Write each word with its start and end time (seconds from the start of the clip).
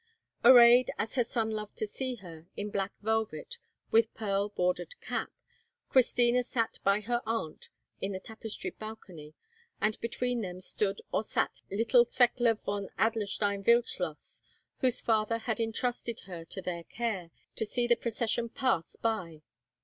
Arrayed, 0.43 0.89
as 0.97 1.13
her 1.13 1.23
sons 1.23 1.53
loved 1.53 1.77
to 1.77 1.85
see 1.85 2.15
her, 2.15 2.47
in 2.57 2.71
black 2.71 2.91
velvet, 3.03 3.59
and 3.83 3.91
with 3.91 4.11
pearl 4.15 4.49
bordered 4.49 4.99
cap, 4.99 5.29
Christina 5.89 6.41
sat 6.41 6.79
by 6.83 7.01
her 7.01 7.21
aunt 7.23 7.69
in 7.99 8.11
the 8.13 8.19
tapestried 8.19 8.79
balcony, 8.79 9.35
and 9.79 10.01
between 10.01 10.41
them 10.41 10.59
stood 10.59 11.01
or 11.11 11.21
sat 11.21 11.61
little 11.69 12.03
Thekla 12.03 12.55
von 12.55 12.89
Adlerstein 12.97 13.63
Wildschloss, 13.63 14.41
whose 14.79 14.99
father 14.99 15.37
had 15.37 15.59
entrusted 15.59 16.21
her 16.21 16.45
to 16.45 16.63
their 16.63 16.83
care, 16.85 17.29
to 17.55 17.63
see 17.63 17.85
the 17.85 17.95
procession 17.95 18.49
pass 18.49 18.95
by. 18.95 19.43